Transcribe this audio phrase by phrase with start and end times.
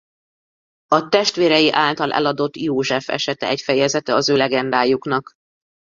[0.87, 5.31] A testvérei által eladott József esete egy fejezete az ő legendájuknak.